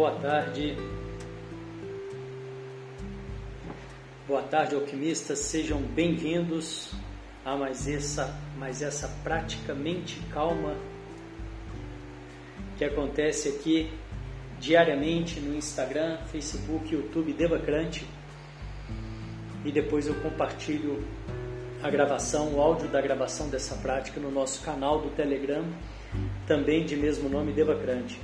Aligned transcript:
Boa 0.00 0.12
tarde. 0.12 0.74
Boa 4.26 4.40
tarde, 4.40 4.74
alquimistas. 4.74 5.40
Sejam 5.40 5.78
bem-vindos 5.82 6.94
a 7.44 7.54
mais 7.54 7.86
essa, 7.86 8.34
mais 8.56 8.80
essa 8.80 9.08
prática 9.22 9.74
mente 9.74 10.18
calma 10.32 10.74
que 12.78 12.84
acontece 12.86 13.50
aqui 13.50 13.92
diariamente 14.58 15.38
no 15.38 15.54
Instagram, 15.54 16.16
Facebook, 16.32 16.94
YouTube 16.94 17.34
Devacrante. 17.34 18.06
E 19.66 19.70
depois 19.70 20.06
eu 20.06 20.14
compartilho 20.22 21.04
a 21.82 21.90
gravação, 21.90 22.54
o 22.54 22.62
áudio 22.62 22.88
da 22.88 23.02
gravação 23.02 23.50
dessa 23.50 23.74
prática 23.74 24.18
no 24.18 24.30
nosso 24.30 24.62
canal 24.62 25.02
do 25.02 25.10
Telegram, 25.10 25.62
também 26.46 26.86
de 26.86 26.96
mesmo 26.96 27.28
nome 27.28 27.52
Devacrante. 27.52 28.18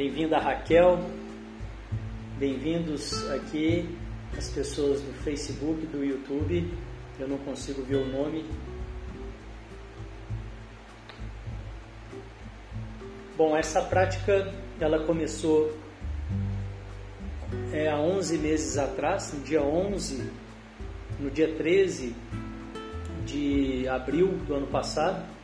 Bem-vinda 0.00 0.38
Raquel, 0.38 0.98
bem-vindos 2.38 3.30
aqui 3.32 3.86
as 4.34 4.48
pessoas 4.48 5.02
do 5.02 5.12
Facebook, 5.22 5.84
do 5.88 6.02
YouTube. 6.02 6.72
Eu 7.18 7.28
não 7.28 7.36
consigo 7.36 7.82
ver 7.82 7.96
o 7.96 8.06
nome. 8.06 8.46
Bom, 13.36 13.54
essa 13.54 13.82
prática 13.82 14.54
ela 14.80 15.04
começou 15.04 15.70
é, 17.70 17.90
há 17.90 18.00
11 18.00 18.38
meses 18.38 18.78
atrás, 18.78 19.34
no 19.34 19.44
dia 19.44 19.62
11, 19.62 20.30
no 21.18 21.30
dia 21.30 21.54
13 21.56 22.16
de 23.26 23.86
abril 23.86 24.28
do 24.46 24.54
ano 24.54 24.66
passado. 24.68 25.39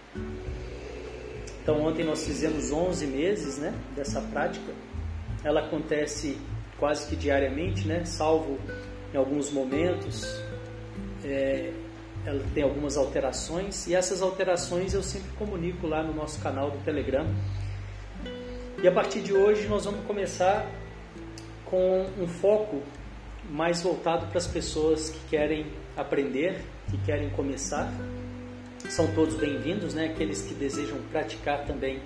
Então, 1.66 1.84
ontem 1.84 2.04
nós 2.04 2.24
fizemos 2.24 2.70
11 2.70 3.08
meses 3.08 3.58
né, 3.58 3.74
dessa 3.96 4.20
prática. 4.20 4.72
Ela 5.42 5.62
acontece 5.62 6.38
quase 6.78 7.08
que 7.08 7.16
diariamente, 7.16 7.88
né, 7.88 8.04
salvo 8.04 8.56
em 9.12 9.16
alguns 9.16 9.50
momentos. 9.50 10.24
É, 11.24 11.72
ela 12.24 12.40
tem 12.54 12.62
algumas 12.62 12.96
alterações 12.96 13.88
e 13.88 13.96
essas 13.96 14.22
alterações 14.22 14.94
eu 14.94 15.02
sempre 15.02 15.28
comunico 15.32 15.88
lá 15.88 16.04
no 16.04 16.14
nosso 16.14 16.40
canal 16.40 16.70
do 16.70 16.78
Telegram. 16.84 17.26
E 18.80 18.86
a 18.86 18.92
partir 18.92 19.20
de 19.20 19.32
hoje 19.32 19.66
nós 19.66 19.86
vamos 19.86 20.06
começar 20.06 20.70
com 21.64 22.06
um 22.16 22.28
foco 22.28 22.80
mais 23.50 23.82
voltado 23.82 24.28
para 24.28 24.38
as 24.38 24.46
pessoas 24.46 25.10
que 25.10 25.18
querem 25.30 25.66
aprender, 25.96 26.60
que 26.88 26.98
querem 26.98 27.28
começar 27.30 27.92
são 28.88 29.06
todos 29.08 29.34
bem-vindos, 29.34 29.94
né? 29.94 30.06
Aqueles 30.06 30.42
que 30.42 30.54
desejam 30.54 30.98
praticar 31.10 31.64
também 31.64 32.00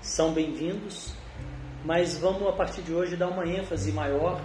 são 0.00 0.32
bem-vindos, 0.32 1.12
mas 1.84 2.16
vamos 2.16 2.46
a 2.48 2.52
partir 2.52 2.82
de 2.82 2.92
hoje 2.92 3.16
dar 3.16 3.28
uma 3.28 3.46
ênfase 3.46 3.92
maior 3.92 4.40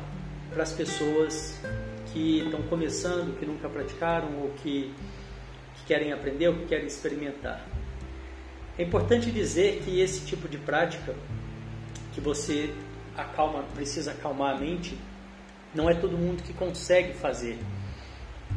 para 0.51 0.63
as 0.63 0.71
pessoas 0.71 1.59
que 2.11 2.39
estão 2.39 2.61
começando, 2.63 3.37
que 3.37 3.45
nunca 3.45 3.69
praticaram 3.69 4.41
ou 4.41 4.49
que, 4.49 4.93
que 5.75 5.85
querem 5.85 6.11
aprender 6.11 6.47
ou 6.49 6.55
que 6.55 6.65
querem 6.65 6.87
experimentar. 6.87 7.65
É 8.77 8.83
importante 8.83 9.31
dizer 9.31 9.81
que 9.83 10.01
esse 10.01 10.25
tipo 10.25 10.47
de 10.47 10.57
prática 10.57 11.15
que 12.13 12.19
você 12.19 12.73
acalma, 13.15 13.63
precisa 13.75 14.11
acalmar 14.11 14.55
a 14.55 14.59
mente, 14.59 14.97
não 15.73 15.89
é 15.89 15.93
todo 15.93 16.17
mundo 16.17 16.41
que 16.41 16.53
consegue 16.53 17.13
fazer. 17.13 17.59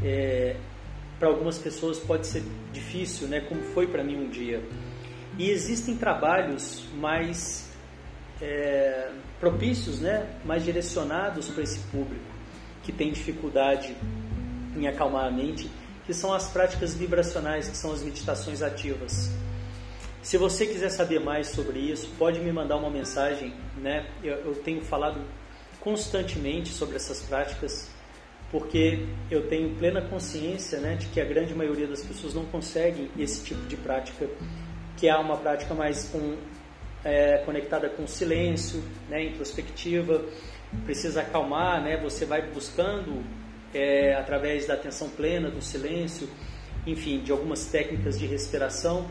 É, 0.02 0.56
para 1.18 1.28
algumas 1.28 1.58
pessoas 1.58 1.98
pode 1.98 2.26
ser 2.26 2.42
difícil, 2.72 3.28
né, 3.28 3.40
como 3.40 3.62
foi 3.74 3.86
para 3.86 4.02
mim 4.02 4.16
um 4.16 4.28
dia. 4.28 4.62
E 5.38 5.50
existem 5.50 5.96
trabalhos 5.96 6.84
mais 6.94 7.70
é, 8.40 9.10
propícios, 9.40 10.00
né, 10.00 10.28
mais 10.44 10.64
direcionados 10.64 11.48
para 11.48 11.62
esse 11.62 11.78
público 11.90 12.32
que 12.82 12.92
tem 12.92 13.12
dificuldade 13.12 13.96
em 14.76 14.86
acalmar 14.88 15.26
a 15.26 15.30
mente, 15.30 15.70
que 16.04 16.12
são 16.12 16.32
as 16.32 16.48
práticas 16.50 16.94
vibracionais, 16.94 17.68
que 17.68 17.76
são 17.76 17.92
as 17.92 18.02
meditações 18.02 18.62
ativas. 18.62 19.30
Se 20.22 20.36
você 20.36 20.66
quiser 20.66 20.88
saber 20.88 21.20
mais 21.20 21.48
sobre 21.48 21.78
isso, 21.78 22.08
pode 22.18 22.40
me 22.40 22.52
mandar 22.52 22.76
uma 22.76 22.90
mensagem, 22.90 23.54
né? 23.76 24.06
Eu, 24.22 24.34
eu 24.36 24.54
tenho 24.54 24.80
falado 24.82 25.20
constantemente 25.80 26.70
sobre 26.70 26.96
essas 26.96 27.20
práticas 27.22 27.90
porque 28.52 29.06
eu 29.30 29.48
tenho 29.48 29.74
plena 29.76 30.02
consciência 30.02 30.78
né, 30.78 30.94
de 30.94 31.06
que 31.06 31.18
a 31.18 31.24
grande 31.24 31.54
maioria 31.54 31.86
das 31.86 32.02
pessoas 32.04 32.34
não 32.34 32.44
conseguem 32.44 33.10
esse 33.18 33.42
tipo 33.42 33.66
de 33.66 33.76
prática, 33.78 34.28
que 34.98 35.08
é 35.08 35.16
uma 35.16 35.38
prática 35.38 35.74
mais 35.74 36.10
com, 36.10 36.36
é, 37.02 37.38
conectada 37.38 37.88
com 37.88 38.06
silêncio, 38.06 38.84
né, 39.08 39.24
introspectiva, 39.24 40.22
precisa 40.84 41.22
acalmar, 41.22 41.82
né, 41.82 41.96
você 41.96 42.26
vai 42.26 42.42
buscando 42.42 43.24
é, 43.72 44.14
através 44.14 44.66
da 44.66 44.74
atenção 44.74 45.08
plena, 45.08 45.50
do 45.50 45.62
silêncio, 45.62 46.28
enfim, 46.86 47.20
de 47.20 47.32
algumas 47.32 47.64
técnicas 47.64 48.18
de 48.18 48.26
respiração, 48.26 49.08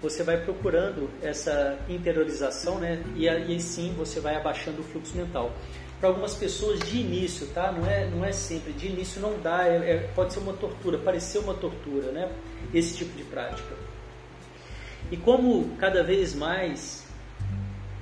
você 0.00 0.22
vai 0.22 0.42
procurando 0.42 1.10
essa 1.20 1.78
interiorização, 1.86 2.78
né, 2.78 3.04
e 3.14 3.28
aí 3.28 3.60
sim 3.60 3.92
você 3.94 4.20
vai 4.20 4.36
abaixando 4.36 4.80
o 4.80 4.84
fluxo 4.84 5.14
mental 5.14 5.52
para 6.00 6.08
algumas 6.08 6.34
pessoas 6.34 6.80
de 6.80 6.98
início, 6.98 7.46
tá? 7.48 7.70
Não 7.70 7.88
é, 7.88 8.06
não 8.06 8.24
é 8.24 8.32
sempre. 8.32 8.72
De 8.72 8.88
início 8.88 9.20
não 9.20 9.38
dá, 9.38 9.68
é, 9.68 9.76
é, 9.76 9.98
pode 10.14 10.32
ser 10.32 10.40
uma 10.40 10.54
tortura, 10.54 10.96
parecer 10.96 11.38
uma 11.38 11.52
tortura, 11.52 12.10
né? 12.10 12.32
Esse 12.72 12.96
tipo 12.96 13.16
de 13.16 13.24
prática. 13.24 13.76
E 15.12 15.16
como 15.16 15.76
cada 15.76 16.02
vez 16.02 16.34
mais, 16.34 17.04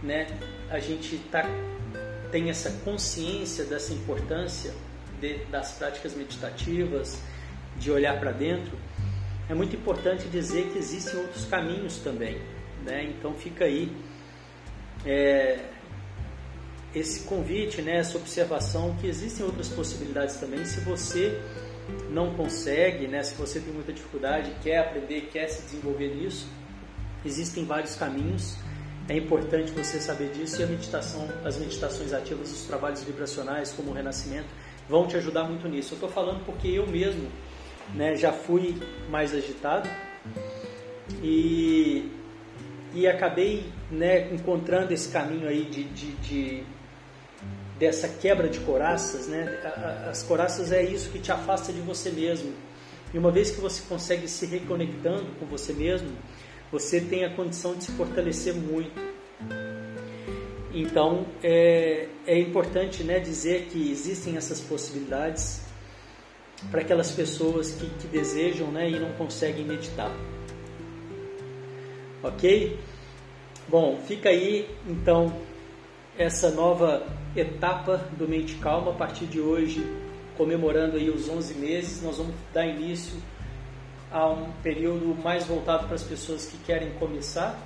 né, 0.00 0.28
a 0.70 0.78
gente 0.78 1.18
tá, 1.30 1.44
tem 2.30 2.48
essa 2.50 2.70
consciência 2.84 3.64
dessa 3.64 3.92
importância 3.92 4.72
de, 5.20 5.38
das 5.46 5.72
práticas 5.72 6.14
meditativas, 6.14 7.20
de 7.76 7.90
olhar 7.90 8.18
para 8.20 8.30
dentro, 8.30 8.78
é 9.48 9.54
muito 9.54 9.74
importante 9.74 10.28
dizer 10.28 10.70
que 10.70 10.78
existem 10.78 11.18
outros 11.18 11.46
caminhos 11.46 11.98
também, 11.98 12.40
né? 12.84 13.04
Então 13.04 13.34
fica 13.34 13.64
aí. 13.64 13.90
É, 15.04 15.58
esse 16.94 17.20
convite, 17.24 17.82
né, 17.82 17.96
essa 17.98 18.16
observação 18.16 18.96
que 19.00 19.06
existem 19.06 19.44
outras 19.44 19.68
possibilidades 19.68 20.36
também. 20.36 20.64
Se 20.64 20.80
você 20.80 21.40
não 22.10 22.34
consegue, 22.34 23.06
né, 23.06 23.22
se 23.22 23.34
você 23.34 23.60
tem 23.60 23.72
muita 23.72 23.92
dificuldade, 23.92 24.52
quer 24.62 24.78
aprender, 24.78 25.28
quer 25.32 25.48
se 25.48 25.62
desenvolver 25.62 26.14
nisso, 26.14 26.48
existem 27.24 27.64
vários 27.64 27.94
caminhos. 27.94 28.56
É 29.08 29.16
importante 29.16 29.72
você 29.72 30.00
saber 30.00 30.30
disso 30.32 30.60
e 30.60 30.64
a 30.64 30.66
meditação, 30.66 31.26
as 31.44 31.56
meditações 31.56 32.12
ativas, 32.12 32.52
os 32.52 32.62
trabalhos 32.64 33.02
vibracionais, 33.02 33.72
como 33.72 33.90
o 33.90 33.94
renascimento, 33.94 34.48
vão 34.88 35.06
te 35.06 35.16
ajudar 35.16 35.44
muito 35.44 35.66
nisso. 35.68 35.94
Eu 35.94 35.96
estou 35.96 36.10
falando 36.10 36.44
porque 36.44 36.68
eu 36.68 36.86
mesmo, 36.86 37.28
né, 37.94 38.16
já 38.16 38.32
fui 38.32 38.76
mais 39.10 39.34
agitado 39.34 39.88
e 41.22 42.12
e 42.94 43.06
acabei 43.06 43.70
né, 43.90 44.32
encontrando 44.32 44.92
esse 44.92 45.10
caminho 45.10 45.46
aí 45.46 45.64
de, 45.64 45.84
de, 45.84 46.12
de 46.16 46.64
dessa 47.78 48.08
quebra 48.08 48.48
de 48.48 48.60
coraças, 48.60 49.26
né? 49.26 49.60
As 50.10 50.22
coraças 50.22 50.72
é 50.72 50.82
isso 50.82 51.10
que 51.10 51.18
te 51.18 51.30
afasta 51.30 51.72
de 51.72 51.80
você 51.80 52.10
mesmo. 52.10 52.52
E 53.14 53.18
uma 53.18 53.30
vez 53.30 53.50
que 53.50 53.60
você 53.60 53.82
consegue 53.88 54.28
se 54.28 54.44
reconectando 54.46 55.26
com 55.38 55.46
você 55.46 55.72
mesmo, 55.72 56.10
você 56.70 57.00
tem 57.00 57.24
a 57.24 57.30
condição 57.30 57.74
de 57.74 57.84
se 57.84 57.92
fortalecer 57.92 58.54
muito. 58.54 59.00
Então 60.72 61.26
é, 61.42 62.08
é 62.26 62.38
importante 62.38 63.02
né, 63.02 63.18
dizer 63.18 63.68
que 63.70 63.90
existem 63.90 64.36
essas 64.36 64.60
possibilidades 64.60 65.62
para 66.70 66.80
aquelas 66.80 67.10
pessoas 67.12 67.70
que, 67.70 67.88
que 68.00 68.06
desejam 68.08 68.70
né, 68.70 68.90
e 68.90 68.98
não 68.98 69.12
conseguem 69.12 69.64
meditar. 69.64 70.12
Ok? 72.22 72.78
Bom, 73.68 73.98
fica 74.06 74.28
aí 74.28 74.68
então 74.86 75.32
essa 76.18 76.50
nova 76.50 77.06
etapa 77.36 77.96
do 78.18 78.26
Mente 78.26 78.56
Calma 78.56 78.90
a 78.90 78.94
partir 78.94 79.26
de 79.26 79.40
hoje, 79.40 79.88
comemorando 80.36 80.96
aí 80.96 81.08
os 81.08 81.28
11 81.28 81.54
meses, 81.54 82.02
nós 82.02 82.18
vamos 82.18 82.34
dar 82.52 82.66
início 82.66 83.16
a 84.10 84.28
um 84.28 84.50
período 84.62 85.16
mais 85.22 85.46
voltado 85.46 85.86
para 85.86 85.94
as 85.94 86.02
pessoas 86.02 86.46
que 86.46 86.58
querem 86.58 86.90
começar, 86.94 87.56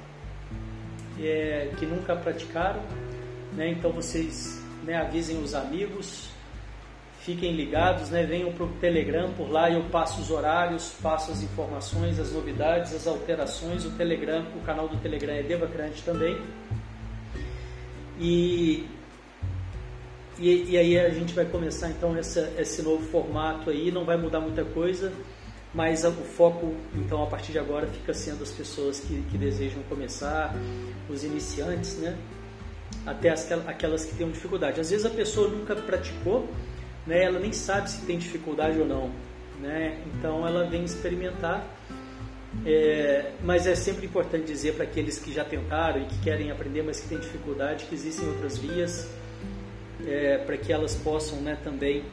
é, 1.18 1.70
que 1.78 1.86
nunca 1.86 2.14
praticaram, 2.14 2.82
né? 3.54 3.70
Então 3.70 3.90
vocês 3.90 4.62
né, 4.84 4.96
avisem 4.96 5.42
os 5.42 5.54
amigos, 5.54 6.28
fiquem 7.20 7.52
ligados, 7.52 8.10
né? 8.10 8.24
Venham 8.24 8.52
para 8.52 8.64
o 8.64 8.68
Telegram, 8.80 9.32
por 9.32 9.50
lá 9.50 9.70
eu 9.70 9.84
passo 9.84 10.20
os 10.20 10.30
horários, 10.30 10.92
passo 11.02 11.30
as 11.30 11.42
informações, 11.42 12.18
as 12.18 12.32
novidades, 12.32 12.94
as 12.94 13.06
alterações. 13.06 13.86
O 13.86 13.90
Telegram, 13.92 14.44
o 14.56 14.60
canal 14.60 14.88
do 14.88 14.98
Telegram 14.98 15.32
é 15.32 15.42
Devacrante 15.42 16.02
também. 16.02 16.36
E, 18.22 18.86
e, 20.38 20.70
e, 20.70 20.78
aí 20.78 20.96
a 20.96 21.10
gente 21.10 21.34
vai 21.34 21.44
começar 21.44 21.90
então 21.90 22.16
essa, 22.16 22.52
esse 22.56 22.80
novo 22.80 23.04
formato 23.08 23.68
aí, 23.68 23.90
não 23.90 24.04
vai 24.04 24.16
mudar 24.16 24.38
muita 24.38 24.64
coisa, 24.64 25.12
mas 25.74 26.04
o 26.04 26.12
foco, 26.12 26.72
então, 26.94 27.20
a 27.20 27.26
partir 27.26 27.50
de 27.50 27.58
agora, 27.58 27.88
fica 27.88 28.14
sendo 28.14 28.44
as 28.44 28.52
pessoas 28.52 29.00
que, 29.00 29.22
que 29.22 29.36
desejam 29.36 29.82
começar, 29.88 30.54
os 31.10 31.24
iniciantes, 31.24 31.96
né? 31.96 32.16
Até 33.04 33.30
as, 33.30 33.50
aquelas 33.66 34.04
que 34.04 34.14
têm 34.14 34.30
dificuldade. 34.30 34.80
Às 34.80 34.90
vezes 34.90 35.04
a 35.04 35.10
pessoa 35.10 35.48
nunca 35.48 35.74
praticou, 35.74 36.48
né? 37.04 37.24
Ela 37.24 37.40
nem 37.40 37.52
sabe 37.52 37.90
se 37.90 38.02
tem 38.02 38.18
dificuldade 38.18 38.78
ou 38.78 38.86
não, 38.86 39.10
né? 39.60 40.00
Então 40.14 40.46
ela 40.46 40.64
vem 40.64 40.84
experimentar. 40.84 41.66
É, 42.66 43.32
mas 43.42 43.66
é 43.66 43.74
sempre 43.74 44.06
importante 44.06 44.44
dizer 44.44 44.74
para 44.74 44.84
aqueles 44.84 45.18
que 45.18 45.32
já 45.32 45.44
tentaram 45.44 46.02
e 46.02 46.04
que 46.06 46.18
querem 46.20 46.50
aprender, 46.50 46.82
mas 46.82 47.00
que 47.00 47.08
têm 47.08 47.18
dificuldade, 47.18 47.86
que 47.86 47.94
existem 47.94 48.28
outras 48.28 48.58
vias 48.58 49.08
é, 50.06 50.38
para 50.38 50.56
que 50.56 50.72
elas 50.72 50.94
possam 50.94 51.40
né, 51.40 51.58
também 51.62 52.04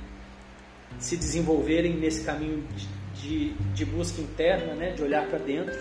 se 0.98 1.16
desenvolverem 1.16 1.96
nesse 1.96 2.24
caminho 2.24 2.66
de, 3.14 3.54
de 3.74 3.86
busca 3.86 4.22
interna, 4.22 4.74
né, 4.74 4.92
de 4.92 5.04
olhar 5.04 5.28
para 5.28 5.40
dentro. 5.40 5.78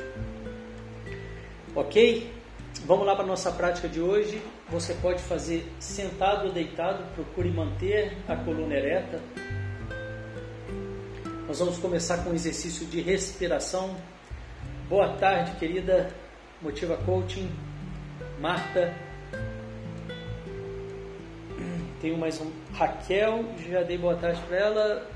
Ok? 1.74 2.30
Vamos 2.84 3.06
lá 3.06 3.14
para 3.14 3.24
a 3.24 3.26
nossa 3.26 3.50
prática 3.52 3.88
de 3.88 4.00
hoje. 4.00 4.40
Você 4.68 4.94
pode 4.94 5.22
fazer 5.22 5.66
sentado 5.78 6.48
ou 6.48 6.52
deitado, 6.52 7.02
procure 7.14 7.50
manter 7.50 8.16
a 8.26 8.36
coluna 8.36 8.74
ereta. 8.74 9.20
Nós 11.46 11.58
vamos 11.58 11.78
começar 11.78 12.18
com 12.18 12.30
um 12.30 12.34
exercício 12.34 12.86
de 12.86 13.00
respiração. 13.00 13.96
Boa 14.88 15.08
tarde, 15.18 15.52
querida 15.58 16.10
Motiva 16.62 16.96
Coaching, 17.04 17.50
Marta. 18.40 18.94
Tenho 22.00 22.16
mais 22.16 22.40
um. 22.40 22.50
Raquel, 22.72 23.44
já 23.68 23.82
dei 23.82 23.98
boa 23.98 24.16
tarde 24.16 24.40
para 24.48 24.56
ela. 24.56 25.10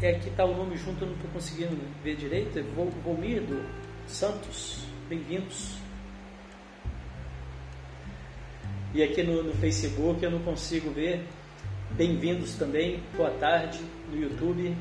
É 0.00 0.10
aqui 0.10 0.28
está 0.28 0.44
o 0.44 0.56
nome 0.56 0.76
junto, 0.76 1.02
eu 1.02 1.08
não 1.08 1.16
estou 1.16 1.30
conseguindo 1.32 1.76
ver 2.04 2.14
direito. 2.14 2.60
É 2.60 2.62
Volmirdo 2.62 3.60
Santos, 4.06 4.86
bem-vindos. 5.08 5.74
E 8.94 9.02
aqui 9.02 9.24
no, 9.24 9.42
no, 9.42 9.52
Facebook 9.54 10.22
eu 10.22 10.30
não 10.30 10.38
consigo 10.44 10.92
ver. 10.92 11.26
Bem-vindos 11.90 12.54
também, 12.54 13.02
boa 13.16 13.30
tarde 13.32 13.80
no 14.08 14.16
YouTube. 14.16 14.76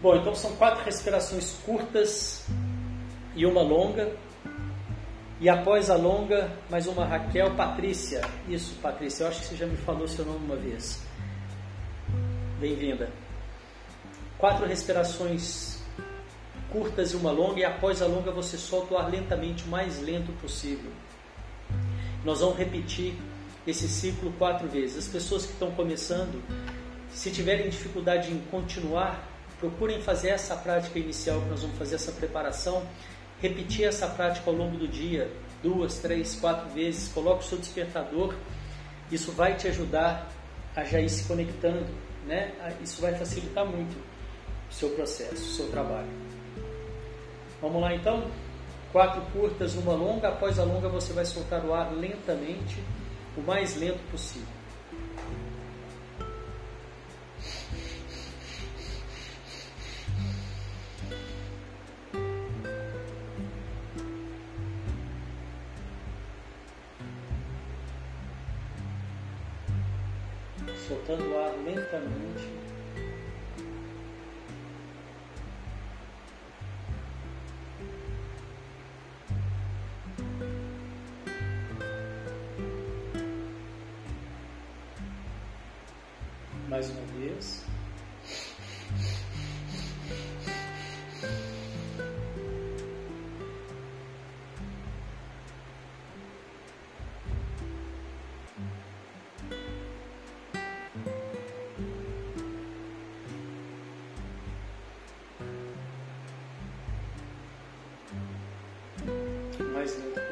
Bom, 0.00 0.14
então 0.14 0.32
são 0.32 0.54
quatro 0.54 0.84
respirações 0.84 1.54
curtas 1.66 2.46
e 3.34 3.44
uma 3.44 3.62
longa. 3.62 4.14
E 5.40 5.48
após 5.48 5.90
a 5.90 5.96
longa, 5.96 6.52
mais 6.70 6.86
uma 6.86 7.04
Raquel 7.04 7.56
Patrícia. 7.56 8.20
Isso, 8.48 8.76
Patrícia, 8.80 9.24
eu 9.24 9.28
acho 9.28 9.40
que 9.40 9.46
você 9.46 9.56
já 9.56 9.66
me 9.66 9.76
falou 9.76 10.06
seu 10.06 10.24
nome 10.24 10.44
uma 10.44 10.54
vez. 10.54 11.02
Bem-vinda. 12.60 13.10
Quatro 14.38 14.66
respirações 14.66 15.82
curtas 16.70 17.12
e 17.12 17.16
uma 17.16 17.32
longa, 17.32 17.58
e 17.58 17.64
após 17.64 18.00
a 18.00 18.06
longa 18.06 18.30
você 18.30 18.56
solta 18.56 18.94
o 18.94 18.98
ar 18.98 19.10
lentamente, 19.10 19.64
o 19.64 19.68
mais 19.68 20.00
lento 20.00 20.30
possível. 20.40 20.92
Nós 22.24 22.38
vamos 22.38 22.56
repetir 22.56 23.14
esse 23.66 23.88
ciclo 23.88 24.32
quatro 24.38 24.68
vezes. 24.68 24.96
As 24.96 25.08
pessoas 25.08 25.44
que 25.44 25.54
estão 25.54 25.72
começando, 25.72 26.40
se 27.10 27.32
tiverem 27.32 27.68
dificuldade 27.68 28.30
em 28.30 28.38
continuar, 28.48 29.37
procurem 29.60 30.00
fazer 30.02 30.28
essa 30.28 30.56
prática 30.56 30.98
inicial 30.98 31.40
que 31.40 31.48
nós 31.48 31.62
vamos 31.62 31.78
fazer 31.78 31.96
essa 31.96 32.12
preparação, 32.12 32.82
repetir 33.40 33.86
essa 33.86 34.06
prática 34.06 34.50
ao 34.50 34.56
longo 34.56 34.76
do 34.76 34.88
dia, 34.88 35.30
duas, 35.62 35.98
três, 35.98 36.36
quatro 36.36 36.68
vezes, 36.70 37.12
coloque 37.12 37.44
o 37.44 37.48
seu 37.48 37.58
despertador, 37.58 38.34
isso 39.10 39.32
vai 39.32 39.56
te 39.56 39.68
ajudar 39.68 40.30
a 40.76 40.84
já 40.84 41.00
ir 41.00 41.08
se 41.08 41.24
conectando 41.26 41.86
né? 42.28 42.52
Isso 42.82 43.00
vai 43.00 43.14
facilitar 43.14 43.64
muito 43.64 43.96
o 44.70 44.72
seu 44.72 44.90
processo, 44.90 45.34
o 45.34 45.54
seu 45.54 45.68
trabalho. 45.70 46.08
Vamos 47.60 47.80
lá 47.80 47.94
então? 47.94 48.30
Quatro 48.92 49.20
curtas, 49.32 49.74
uma 49.74 49.94
longa. 49.94 50.28
Após 50.28 50.58
a 50.58 50.64
longa, 50.64 50.88
você 50.88 51.12
vai 51.12 51.24
soltar 51.24 51.64
o 51.64 51.74
ar 51.74 51.92
lentamente, 51.92 52.78
o 53.36 53.40
mais 53.40 53.76
lento 53.76 53.98
possível. 54.10 54.57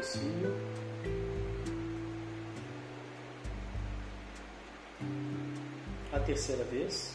Possível. 0.06 0.54
A 6.12 6.20
terceira 6.20 6.64
vez. 6.64 7.14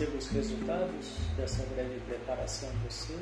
Perceba 0.00 0.16
os 0.16 0.28
resultados 0.28 1.06
dessa 1.36 1.62
breve 1.74 2.00
preparação 2.06 2.70
você. 2.88 3.14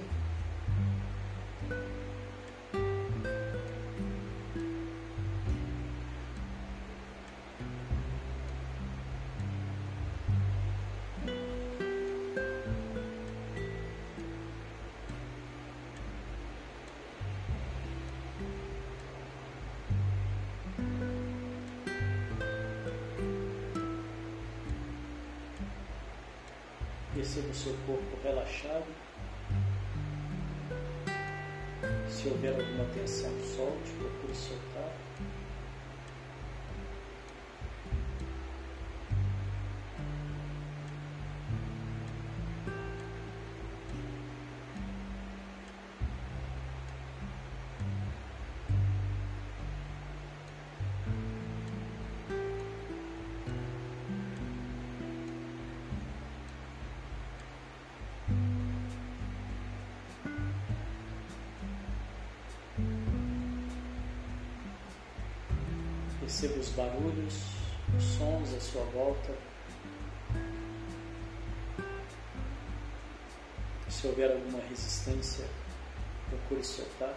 corpo 27.89 28.19
relaxado. 28.23 28.85
Se 32.11 32.29
houver 32.29 32.51
alguma 32.51 32.85
tensão, 32.93 33.31
solte, 33.57 33.91
procure 33.99 34.35
soltar. 34.35 35.08
Os 66.69 66.75
barulhos, 66.75 67.35
os 67.97 68.05
sons 68.05 68.55
à 68.55 68.61
sua 68.61 68.83
volta. 68.85 69.35
Se 73.89 74.07
houver 74.07 74.31
alguma 74.31 74.61
resistência, 74.69 75.45
procure 76.29 76.63
soltar. 76.63 77.15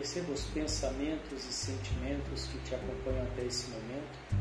Perceba 0.00 0.32
os 0.32 0.44
pensamentos 0.44 1.44
e 1.44 1.52
sentimentos 1.52 2.46
que 2.46 2.56
te 2.60 2.74
acompanham 2.74 3.22
até 3.24 3.44
esse 3.44 3.68
momento. 3.68 4.39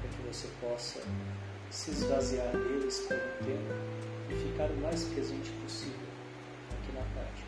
Para 0.00 0.10
que 0.10 0.22
você 0.22 0.48
possa 0.60 1.00
se 1.70 1.90
esvaziar 1.90 2.52
deles 2.52 3.00
por 3.00 3.16
um 3.16 3.44
tempo 3.44 3.74
e 4.30 4.34
ficar 4.34 4.70
o 4.70 4.76
mais 4.78 5.04
presente 5.04 5.50
possível 5.62 6.08
aqui 6.70 6.92
na 6.92 7.02
caixa. 7.14 7.44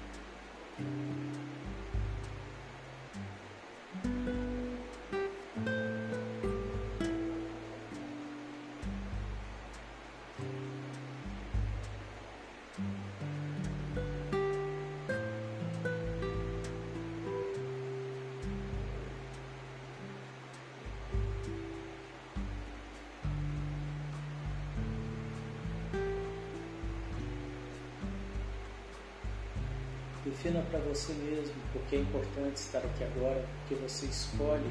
Defina 30.44 30.62
para 30.70 30.78
você 30.80 31.14
mesmo 31.14 31.54
porque 31.72 31.96
é 31.96 32.00
importante 32.00 32.56
estar 32.56 32.80
aqui 32.80 33.02
agora, 33.02 33.42
porque 33.60 33.82
você 33.82 34.04
escolhe 34.04 34.70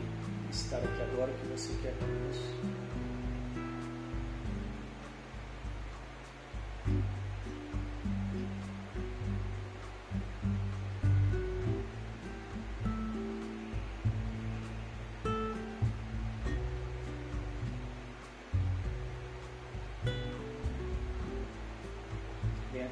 estar 0.52 0.78
aqui 0.78 1.02
agora 1.02 1.34
que 1.34 1.48
você 1.48 1.74
quer 1.82 1.96
com 1.98 2.30
isso. 2.30 2.84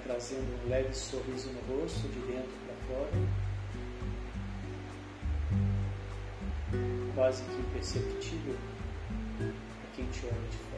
trazendo 0.03 0.65
um 0.65 0.69
leve 0.69 0.93
sorriso 0.93 1.50
no 1.51 1.79
rosto, 1.79 2.07
de 2.09 2.19
dentro 2.19 2.61
quase 7.15 7.43
que 7.43 7.62
imperceptível 7.62 8.55
a 9.39 9.96
quem 9.96 10.05
te 10.08 10.25
olha 10.25 10.48
de 10.50 10.58
fora. 10.58 10.71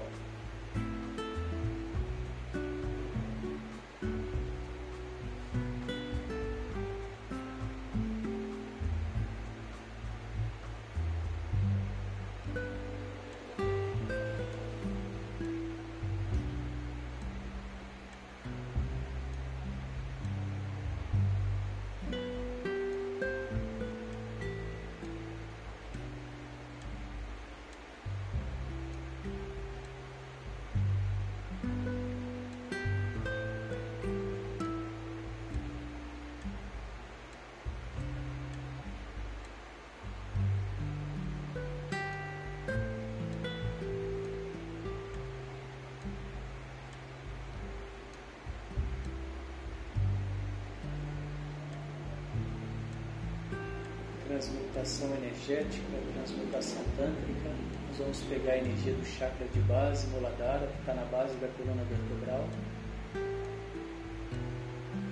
Transmutação 54.34 55.16
energética, 55.18 55.86
transmutação 56.16 56.84
tântrica. 56.98 57.50
Nós 57.90 57.98
vamos 58.00 58.22
pegar 58.22 58.54
a 58.54 58.58
energia 58.58 58.94
do 58.94 59.06
chakra 59.06 59.46
de 59.48 59.60
base, 59.62 60.08
Muladhara, 60.08 60.66
que 60.66 60.80
está 60.80 60.96
na 60.96 61.06
base 61.06 61.36
da 61.36 61.48
coluna 61.50 61.84
vertebral, 61.84 62.50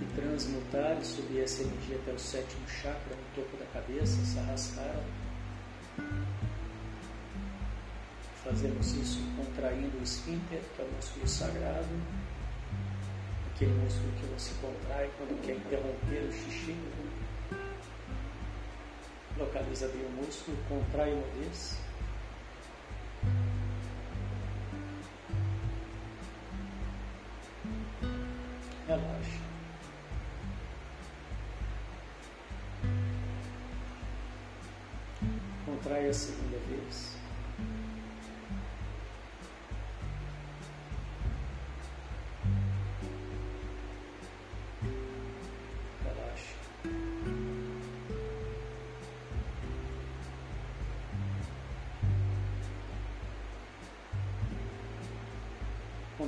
e 0.01 0.06
transmutar 0.16 0.98
e 1.00 1.06
subir 1.06 1.42
essa 1.42 1.62
energia 1.62 1.98
até 1.98 2.12
o 2.12 2.20
sétimo 2.20 2.68
chakra, 2.68 3.16
no 3.16 3.36
topo 3.36 3.58
da 3.58 3.66
cabeça, 3.66 4.25
Sahasrara. 4.25 5.04
Fazemos 8.44 8.92
isso 8.94 9.20
contraindo 9.38 10.00
o 10.00 10.04
esfíncter, 10.04 10.62
que 10.75 10.82
é 10.82 10.86
o 10.86 10.92
músculo 10.96 11.28
sagrado, 11.28 11.96
aquele 13.54 13.74
músculo 13.74 14.12
que 14.13 14.25
você 14.34 14.51
contrai 14.60 15.12
quando 15.20 15.40
quer 15.46 15.58
interromper 15.58 16.28
o 16.28 16.34
xixi 16.34 16.75
localiza 19.41 19.88
bem 19.88 20.05
o 20.05 20.10
músculo, 20.24 20.57
contrai 20.69 21.13
uma 21.13 21.27
vez. 21.39 21.77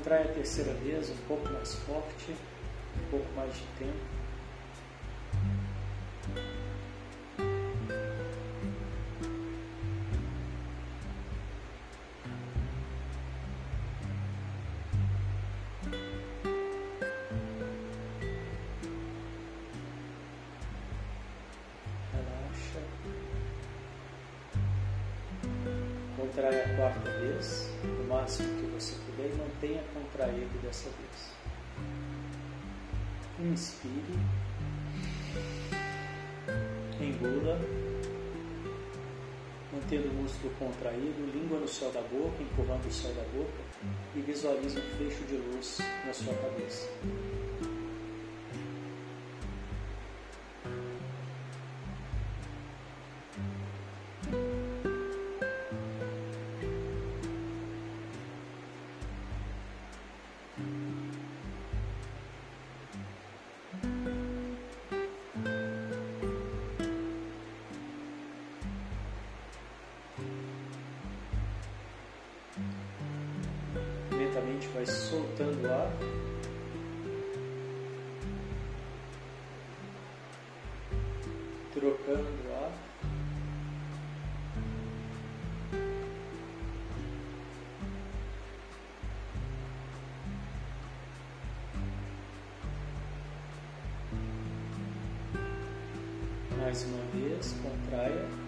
Contrai 0.04 0.24
a 0.24 0.34
terceira 0.34 0.74
vez, 0.74 1.10
um 1.10 1.16
pouco 1.30 1.50
mais 1.54 1.76
forte, 1.76 2.32
um 2.32 3.10
pouco 3.10 3.26
mais 3.38 3.54
de 3.54 3.64
tempo. 3.80 4.13
Contrai 26.24 26.62
a 26.62 26.76
quarta 26.78 27.10
vez, 27.20 27.70
o 27.84 28.08
máximo 28.08 28.48
que 28.62 28.68
você 28.68 28.96
puder, 29.06 29.30
e 29.30 29.36
mantenha 29.36 29.84
contraído 29.94 30.58
dessa 30.62 30.90
vez. 30.90 31.34
Inspire, 33.40 34.20
engula, 37.02 37.60
mantendo 39.74 40.08
o 40.08 40.14
músculo 40.14 40.54
contraído, 40.58 41.30
língua 41.34 41.60
no 41.60 41.68
céu 41.68 41.92
da 41.92 42.02
boca, 42.02 42.42
empurrando 42.42 42.88
o 42.88 42.92
céu 42.92 43.14
da 43.16 43.24
boca 43.24 43.90
e 44.16 44.22
visualize 44.22 44.80
um 44.80 44.98
fecho 44.98 45.26
de 45.26 45.36
luz 45.36 45.80
na 46.06 46.14
sua 46.14 46.34
cabeça. 46.36 46.88
Lentamente 74.34 74.68
vai 74.70 74.86
soltando 74.86 75.68
o 75.68 75.72
ar. 75.72 75.92
Trocando 81.74 82.28
o 82.48 82.54
ar. 82.54 82.72
Mais 96.58 96.84
uma 96.86 97.04
vez, 97.14 97.56
contraia. 97.62 98.43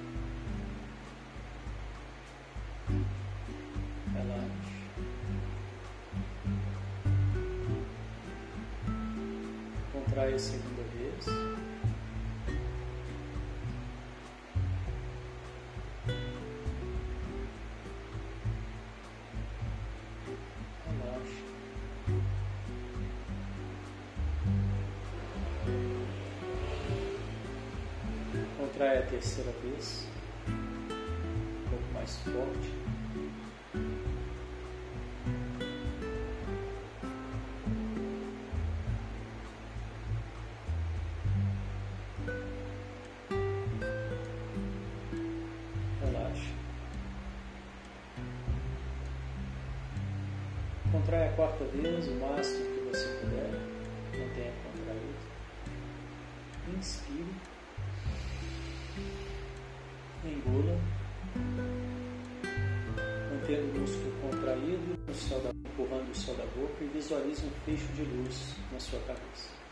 Contrai 10.26 10.34
a 10.34 10.40
segunda 10.40 10.82
vez. 10.96 11.26
Relaxa. 20.88 21.44
Contrai 28.58 28.98
a 28.98 29.02
terceira 29.04 29.52
vez. 29.62 30.08
Um 30.48 31.70
pouco 31.70 31.94
mais 31.94 32.18
forte. 32.24 32.95
Quarta 51.36 51.66
vez, 51.66 52.08
o 52.08 52.16
máximo 52.16 52.66
que 52.66 52.80
você 52.90 53.08
puder. 53.20 53.52
Mantenha 54.18 54.54
contraído. 54.64 55.16
Inspire. 56.78 57.36
Engula. 60.24 60.80
Mantendo 63.32 63.78
o 63.78 63.80
músculo 63.82 64.12
contraído, 64.22 64.94
empurrando 65.54 66.10
o 66.10 66.16
céu 66.16 66.36
da 66.36 66.46
boca 66.46 66.84
e 66.84 66.88
visualize 66.88 67.46
um 67.46 67.52
fecho 67.66 67.88
de 67.94 68.04
luz 68.04 68.56
na 68.72 68.80
sua 68.80 69.00
cabeça. 69.02 69.65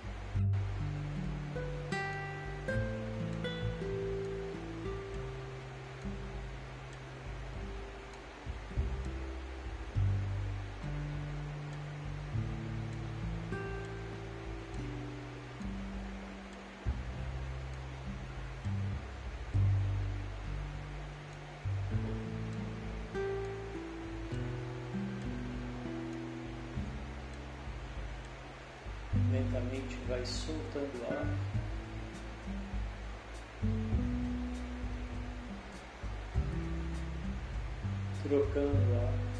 Trocando 38.24 38.70
o 38.70 39.00
ar. 39.00 39.34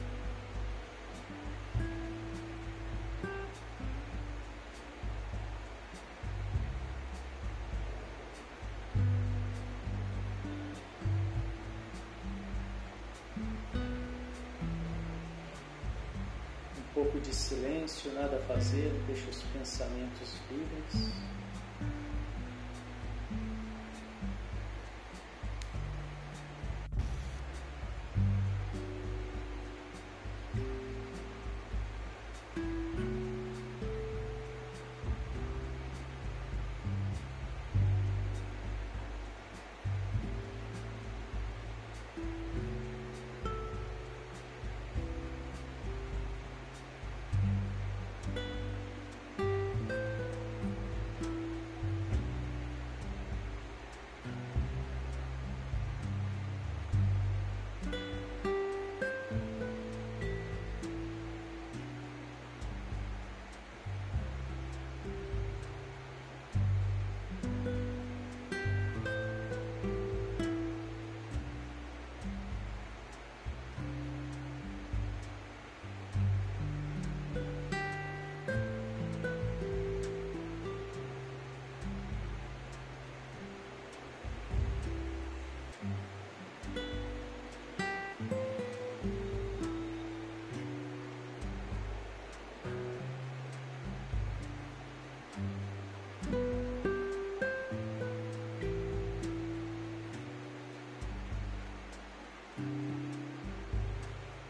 pouco 16.94 17.20
de 17.20 17.34
silêncio, 17.34 18.12
nada 18.14 18.38
a 18.38 18.40
fazer, 18.42 18.92
deixa 19.08 19.30
os 19.30 19.42
pensamentos 19.44 20.38
livres. 20.52 21.33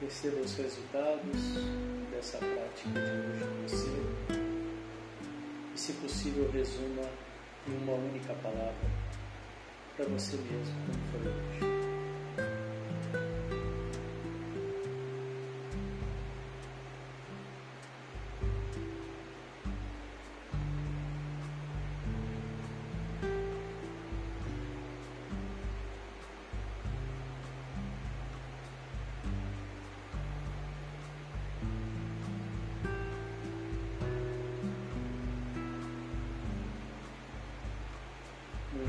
Perceba 0.04 0.42
os 0.42 0.54
resultados 0.56 1.42
dessa 2.12 2.38
prática 2.38 2.90
de 2.90 3.00
hoje 3.00 3.40
com 3.40 3.62
você. 3.66 4.36
E, 5.74 5.80
se 5.80 5.94
possível, 5.94 6.52
resuma 6.52 7.10
em 7.66 7.78
uma 7.84 7.94
única 7.94 8.34
palavra 8.44 8.76
para 9.96 10.06
você 10.08 10.36
mesmo, 10.36 10.76
como 10.86 11.00
foi 11.10 11.68
hoje. 11.72 11.83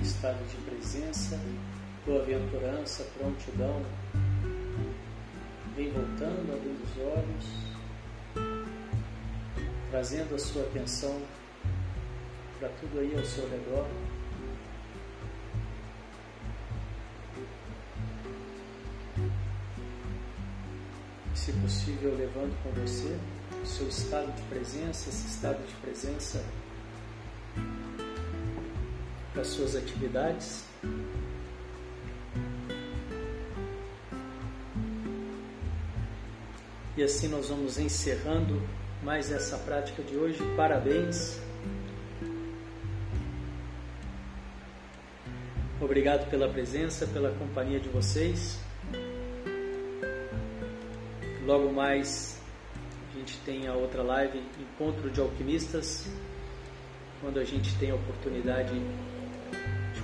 Estado 0.04 0.38
de 0.46 0.56
presença, 0.68 1.40
boa-aventurança, 2.04 3.04
prontidão. 3.18 3.82
Vem 5.74 5.90
voltando, 5.90 6.52
abrindo 6.52 6.84
os 6.84 6.98
olhos, 6.98 7.46
trazendo 9.90 10.34
a 10.34 10.38
sua 10.38 10.62
atenção 10.62 11.22
para 12.58 12.68
tudo 12.80 13.00
aí 13.00 13.16
ao 13.16 13.24
seu 13.24 13.48
redor. 13.48 13.86
Se 21.34 21.52
possível, 21.52 22.14
levando 22.16 22.54
com 22.62 22.70
você 22.80 23.18
o 23.62 23.66
seu 23.66 23.88
estado 23.88 24.30
de 24.34 24.42
presença, 24.42 25.08
esse 25.08 25.26
estado 25.28 25.66
de 25.66 25.74
presença 25.76 26.44
para 29.44 29.50
suas 29.50 29.76
atividades. 29.76 30.64
E 36.96 37.02
assim 37.02 37.28
nós 37.28 37.50
vamos 37.50 37.78
encerrando 37.78 38.62
mais 39.02 39.30
essa 39.30 39.58
prática 39.58 40.02
de 40.02 40.16
hoje. 40.16 40.38
Parabéns. 40.56 41.38
Obrigado 45.78 46.30
pela 46.30 46.48
presença, 46.48 47.06
pela 47.06 47.30
companhia 47.32 47.78
de 47.78 47.90
vocês. 47.90 48.58
Logo 51.44 51.70
mais 51.70 52.40
a 53.12 53.18
gente 53.18 53.36
tem 53.44 53.66
a 53.66 53.74
outra 53.74 54.02
live, 54.02 54.42
Encontro 54.58 55.10
de 55.10 55.20
Alquimistas, 55.20 56.08
quando 57.20 57.38
a 57.38 57.44
gente 57.44 57.76
tem 57.78 57.90
a 57.90 57.94
oportunidade 57.94 58.72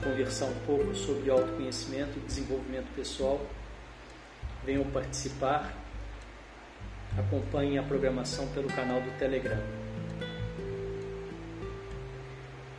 conversar 0.00 0.46
um 0.46 0.60
pouco 0.66 0.94
sobre 0.94 1.30
autoconhecimento 1.30 2.18
e 2.18 2.20
desenvolvimento 2.20 2.94
pessoal, 2.94 3.40
venham 4.64 4.84
participar. 4.90 5.72
Acompanhem 7.18 7.78
a 7.78 7.82
programação 7.82 8.46
pelo 8.48 8.68
canal 8.68 9.00
do 9.00 9.18
Telegram. 9.18 9.58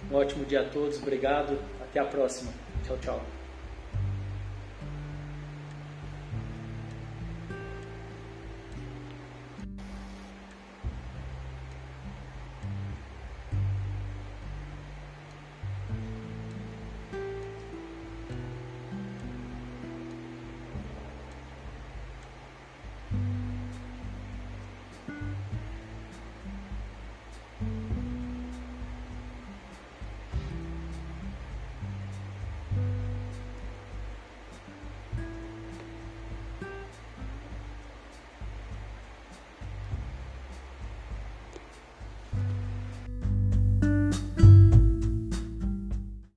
Um 0.09 0.15
ótimo 0.15 0.45
dia 0.45 0.61
a 0.61 0.65
todos, 0.65 1.01
obrigado, 1.01 1.57
até 1.81 1.99
a 1.99 2.05
próxima. 2.05 2.51
Tchau, 2.85 2.97
tchau. 2.97 3.40